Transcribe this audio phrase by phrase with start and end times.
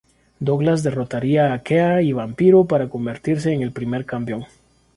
[0.39, 4.45] Douglas derrotaría a Kea y Vampiro para convertirse en el primer campeón.